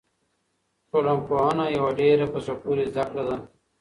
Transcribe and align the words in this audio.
ټولنپوهنه 0.89 1.65
یوه 1.77 1.89
ډېره 1.99 2.25
په 2.33 2.39
زړه 2.45 2.53
پورې 2.63 2.83
زده 2.91 3.03
کړه 3.09 3.23
ده. 3.29 3.35